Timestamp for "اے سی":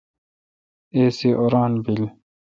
0.93-1.29